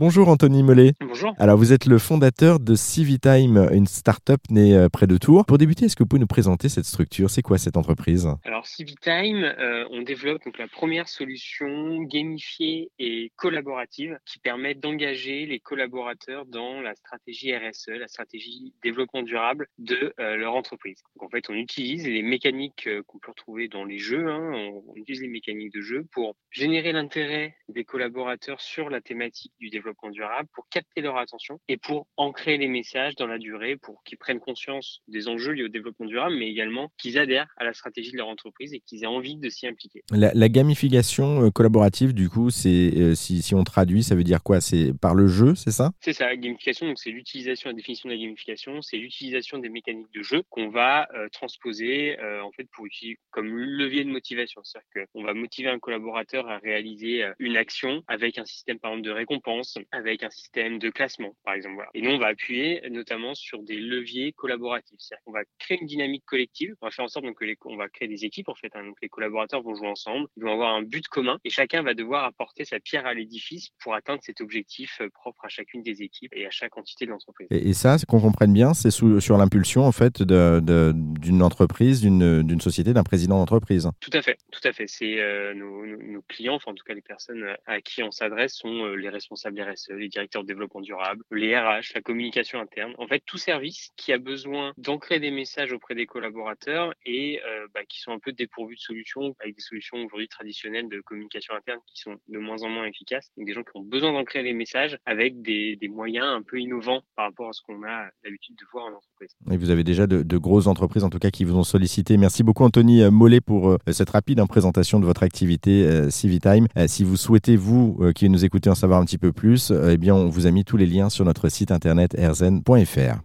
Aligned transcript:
Bonjour 0.00 0.28
Anthony 0.28 0.62
Mollet. 0.62 0.92
Bonjour. 1.00 1.34
Alors 1.40 1.58
vous 1.58 1.72
êtes 1.72 1.84
le 1.84 1.98
fondateur 1.98 2.60
de 2.60 2.76
Civitime, 2.76 3.68
une 3.72 3.88
start-up 3.88 4.38
née 4.48 4.76
euh, 4.76 4.88
près 4.88 5.08
de 5.08 5.16
Tours. 5.18 5.44
Pour 5.44 5.58
débuter, 5.58 5.86
est-ce 5.86 5.96
que 5.96 6.04
vous 6.04 6.08
pouvez 6.08 6.20
nous 6.20 6.28
présenter 6.28 6.68
cette 6.68 6.84
structure? 6.84 7.30
C'est 7.30 7.42
quoi 7.42 7.58
cette 7.58 7.76
entreprise? 7.76 8.28
Alors 8.44 8.64
Civitime, 8.64 9.42
euh, 9.42 9.88
on 9.90 10.02
développe 10.02 10.44
donc 10.44 10.56
la 10.56 10.68
première 10.68 11.08
solution 11.08 12.00
gamifiée 12.02 12.92
et 13.00 13.32
collaborative 13.34 14.20
qui 14.24 14.38
permet 14.38 14.76
d'engager 14.76 15.46
les 15.46 15.58
collaborateurs 15.58 16.46
dans 16.46 16.80
la 16.80 16.94
stratégie 16.94 17.52
RSE, 17.56 17.88
la 17.88 18.06
stratégie 18.06 18.74
développement 18.84 19.24
durable 19.24 19.66
de 19.78 20.14
euh, 20.20 20.36
leur 20.36 20.54
entreprise. 20.54 21.02
Donc 21.16 21.24
en 21.24 21.28
fait, 21.28 21.50
on 21.50 21.54
utilise 21.54 22.06
les 22.06 22.22
mécaniques 22.22 22.88
qu'on 23.08 23.18
peut 23.18 23.32
retrouver 23.32 23.66
dans 23.66 23.84
les 23.84 23.98
jeux, 23.98 24.28
hein, 24.28 24.52
on, 24.54 24.84
on 24.86 24.94
utilise 24.94 25.22
les 25.22 25.28
mécaniques 25.28 25.74
de 25.74 25.80
jeu 25.80 26.06
pour 26.12 26.36
générer 26.52 26.92
l'intérêt 26.92 27.56
des 27.68 27.82
collaborateurs 27.82 28.60
sur 28.60 28.90
la 28.90 29.00
thématique 29.00 29.54
du 29.58 29.70
développement 29.70 29.87
durable, 30.10 30.48
pour 30.54 30.68
capter 30.68 31.00
leur 31.00 31.16
attention 31.16 31.60
et 31.68 31.76
pour 31.76 32.06
ancrer 32.16 32.56
les 32.56 32.68
messages 32.68 33.14
dans 33.16 33.26
la 33.26 33.38
durée, 33.38 33.76
pour 33.76 34.02
qu'ils 34.04 34.18
prennent 34.18 34.40
conscience 34.40 35.00
des 35.08 35.28
enjeux 35.28 35.52
liés 35.52 35.64
au 35.64 35.68
développement 35.68 36.06
durable, 36.06 36.36
mais 36.36 36.48
également 36.48 36.90
qu'ils 36.98 37.18
adhèrent 37.18 37.48
à 37.56 37.64
la 37.64 37.72
stratégie 37.72 38.12
de 38.12 38.16
leur 38.16 38.28
entreprise 38.28 38.72
et 38.74 38.80
qu'ils 38.80 39.04
aient 39.04 39.06
envie 39.06 39.36
de 39.36 39.48
s'y 39.48 39.66
impliquer. 39.66 40.02
la, 40.10 40.32
la 40.34 40.48
gamification 40.48 41.44
euh, 41.44 41.50
collaborative, 41.50 42.14
du 42.14 42.28
coup, 42.28 42.50
c'est 42.50 42.92
euh, 42.96 43.14
si, 43.14 43.42
si 43.42 43.54
on 43.54 43.64
traduit, 43.64 44.02
ça 44.02 44.14
veut 44.14 44.24
dire 44.24 44.42
quoi? 44.42 44.60
C'est 44.60 44.92
par 44.98 45.14
le 45.14 45.26
jeu, 45.26 45.54
c'est 45.54 45.70
ça? 45.70 45.92
C'est 46.00 46.12
ça, 46.12 46.26
la 46.26 46.36
gamification, 46.36 46.86
donc 46.86 46.98
c'est 46.98 47.10
l'utilisation, 47.10 47.70
la 47.70 47.74
définition 47.74 48.08
de 48.08 48.14
la 48.14 48.20
gamification, 48.20 48.80
c'est 48.82 48.96
l'utilisation 48.96 49.58
des 49.58 49.68
mécaniques 49.68 50.12
de 50.14 50.22
jeu 50.22 50.42
qu'on 50.50 50.68
va 50.68 51.08
euh, 51.14 51.28
transposer 51.32 52.18
euh, 52.20 52.42
en 52.42 52.52
fait 52.52 52.66
pour 52.72 52.86
utiliser 52.86 53.18
comme 53.30 53.56
levier 53.56 54.04
de 54.04 54.10
motivation. 54.10 54.62
C'est-à-dire 54.64 55.06
qu'on 55.12 55.24
va 55.24 55.34
motiver 55.34 55.68
un 55.68 55.78
collaborateur 55.78 56.48
à 56.48 56.58
réaliser 56.58 57.24
une 57.38 57.56
action 57.56 58.02
avec 58.08 58.38
un 58.38 58.44
système 58.44 58.78
par 58.78 58.92
exemple 58.92 59.06
de 59.06 59.12
récompense, 59.12 59.77
avec 59.92 60.22
un 60.22 60.30
système 60.30 60.78
de 60.78 60.90
classement 60.90 61.34
par 61.44 61.54
exemple. 61.54 61.76
Voilà. 61.76 61.90
Et 61.94 62.02
nous 62.02 62.10
on 62.10 62.18
va 62.18 62.28
appuyer 62.28 62.82
notamment 62.90 63.34
sur 63.34 63.62
des 63.62 63.76
leviers 63.76 64.32
collaboratifs. 64.32 64.98
C'est-à-dire 64.98 65.24
qu'on 65.24 65.32
va 65.32 65.42
créer 65.58 65.78
une 65.80 65.86
dynamique 65.86 66.24
collective. 66.24 66.74
On 66.80 66.86
va 66.86 66.90
faire 66.90 67.04
en 67.04 67.08
sorte 67.08 67.24
donc 67.24 67.38
que 67.38 67.44
les, 67.44 67.56
on 67.64 67.76
va 67.76 67.88
créer 67.88 68.08
des 68.08 68.24
équipes 68.24 68.48
en 68.48 68.54
fait. 68.54 68.74
Hein, 68.74 68.84
donc 68.84 68.96
les 69.02 69.08
collaborateurs 69.08 69.62
vont 69.62 69.74
jouer 69.74 69.88
ensemble, 69.88 70.28
ils 70.36 70.42
vont 70.42 70.52
avoir 70.52 70.74
un 70.74 70.82
but 70.82 71.06
commun 71.08 71.38
et 71.44 71.50
chacun 71.50 71.82
va 71.82 71.94
devoir 71.94 72.24
apporter 72.24 72.64
sa 72.64 72.80
pierre 72.80 73.06
à 73.06 73.14
l'édifice 73.14 73.70
pour 73.82 73.94
atteindre 73.94 74.20
cet 74.22 74.40
objectif 74.40 74.98
euh, 75.00 75.08
propre 75.10 75.44
à 75.44 75.48
chacune 75.48 75.82
des 75.82 76.02
équipes 76.02 76.32
et 76.34 76.46
à 76.46 76.50
chaque 76.50 76.76
entité 76.76 77.06
de 77.06 77.10
l'entreprise. 77.10 77.48
Et, 77.50 77.68
et 77.68 77.72
ça, 77.74 77.96
qu'on 78.06 78.20
comprenne 78.20 78.52
bien, 78.52 78.74
c'est 78.74 78.90
sur 78.90 79.38
l'impulsion 79.38 79.82
en 79.82 79.92
fait 79.92 80.22
d'une 80.22 81.42
entreprise, 81.42 82.00
d'une 82.00 82.60
société, 82.60 82.92
d'un 82.92 83.04
président 83.04 83.38
d'entreprise. 83.38 83.90
Tout 84.00 84.10
à 84.12 84.22
fait, 84.22 84.38
tout 84.50 84.60
à 84.64 84.72
fait. 84.72 84.86
C'est 84.86 85.20
euh, 85.20 85.54
nos 85.54 86.22
clients, 86.22 86.54
enfin 86.54 86.72
en 86.72 86.74
tout 86.74 86.84
cas 86.84 86.94
les 86.94 87.02
personnes 87.02 87.44
à 87.66 87.80
qui 87.80 88.02
on 88.02 88.10
s'adresse 88.10 88.54
sont 88.54 88.84
euh, 88.84 88.94
les 88.94 89.08
responsables 89.08 89.56
RSE, 89.60 89.90
les 89.90 90.08
directeurs 90.08 90.42
de 90.42 90.48
développement 90.48 90.80
durable, 90.80 91.22
les 91.30 91.56
RH, 91.56 91.92
la 91.94 92.00
communication 92.00 92.60
interne. 92.60 92.94
En 92.98 93.06
fait, 93.06 93.22
tout 93.26 93.38
service 93.38 93.90
qui 93.96 94.12
a 94.12 94.18
besoin 94.18 94.72
d'ancrer 94.78 95.20
des 95.20 95.30
messages 95.30 95.72
auprès 95.72 95.94
des 95.94 96.06
collaborateurs 96.06 96.94
et 97.04 97.40
euh, 97.46 97.66
bah, 97.74 97.80
qui 97.88 98.00
sont 98.00 98.12
un 98.12 98.18
peu 98.18 98.32
dépourvus 98.32 98.76
de 98.76 98.80
solutions, 98.80 99.34
avec 99.40 99.54
des 99.54 99.62
solutions 99.62 99.98
aujourd'hui 99.98 100.28
traditionnelles 100.28 100.88
de 100.88 101.00
communication 101.00 101.54
interne 101.54 101.80
qui 101.86 102.00
sont 102.00 102.16
de 102.28 102.38
moins 102.38 102.62
en 102.62 102.68
moins 102.68 102.86
efficaces. 102.86 103.30
Donc 103.36 103.46
des 103.46 103.52
gens 103.52 103.62
qui 103.62 103.70
ont 103.74 103.82
besoin 103.82 104.12
d'ancrer 104.12 104.42
les 104.42 104.52
messages 104.52 104.98
avec 105.06 105.42
des, 105.42 105.78
moyens 105.88 106.26
un 106.26 106.42
peu 106.42 106.60
innovants 106.60 107.00
par 107.16 107.26
rapport 107.26 107.48
à 107.48 107.52
ce 107.52 107.62
qu'on 107.62 107.82
a 107.82 108.10
l'habitude 108.22 108.54
de 108.56 108.64
voir 108.72 108.84
en 108.84 108.96
entreprise. 108.96 109.34
Et 109.50 109.56
vous 109.56 109.70
avez 109.70 109.84
déjà 109.84 110.06
de, 110.06 110.38
grosses 110.38 110.66
entreprises, 110.66 111.02
en 111.02 111.10
tout 111.10 111.18
cas, 111.18 111.30
qui 111.30 111.44
vous 111.44 111.56
ont 111.56 111.64
sollicité. 111.64 112.16
Merci 112.18 112.42
beaucoup, 112.42 112.62
Anthony 112.62 113.02
euh, 113.02 113.10
Mollet, 113.10 113.40
pour 113.40 113.70
euh, 113.70 113.78
cette 113.90 114.10
rapide 114.10 114.38
présentation 114.46 115.00
de 115.00 115.04
votre 115.04 115.22
activité 115.22 115.84
euh, 115.84 116.10
Civitime. 116.10 116.66
Euh, 116.76 116.86
si 116.86 117.04
vous 117.04 117.16
souhaitez, 117.16 117.56
vous, 117.56 117.96
euh, 118.00 118.12
qui 118.12 118.28
nous 118.28 118.44
écoutez, 118.44 118.70
en 118.70 118.74
savoir 118.74 119.00
un 119.00 119.04
petit 119.04 119.18
peu 119.18 119.32
plus, 119.32 119.47
eh 119.56 119.96
bien, 119.96 120.14
on 120.14 120.28
vous 120.28 120.46
a 120.46 120.50
mis 120.50 120.64
tous 120.64 120.76
les 120.76 120.86
liens 120.86 121.10
sur 121.10 121.24
notre 121.24 121.48
site 121.48 121.70
internet 121.70 122.14
erzen.fr. 122.14 123.16